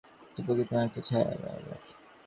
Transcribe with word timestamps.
সমস্ত 0.03 0.45
প্রকৃতিই 0.45 0.71
মায়া, 0.71 0.87
একটা 0.87 1.01
ছায়া, 1.01 1.25
ছায়ার 1.31 1.57
আগার। 1.57 1.79